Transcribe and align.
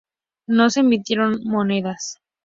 No 0.47 0.71
se 0.71 0.79
emitieron 0.79 1.41
monedas. 1.43 2.17